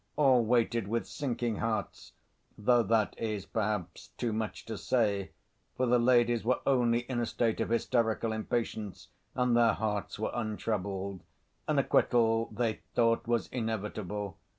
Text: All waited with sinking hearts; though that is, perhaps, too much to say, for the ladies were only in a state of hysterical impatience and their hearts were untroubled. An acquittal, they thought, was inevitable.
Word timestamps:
All 0.15 0.43
waited 0.43 0.87
with 0.87 1.05
sinking 1.05 1.57
hearts; 1.57 2.13
though 2.57 2.81
that 2.81 3.13
is, 3.19 3.45
perhaps, 3.45 4.07
too 4.17 4.33
much 4.33 4.65
to 4.65 4.75
say, 4.75 5.29
for 5.77 5.85
the 5.85 5.99
ladies 5.99 6.43
were 6.43 6.59
only 6.65 7.01
in 7.01 7.19
a 7.19 7.25
state 7.27 7.61
of 7.61 7.69
hysterical 7.69 8.31
impatience 8.33 9.09
and 9.35 9.55
their 9.55 9.73
hearts 9.73 10.17
were 10.17 10.31
untroubled. 10.33 11.21
An 11.67 11.77
acquittal, 11.77 12.49
they 12.51 12.79
thought, 12.95 13.27
was 13.27 13.45
inevitable. 13.49 14.39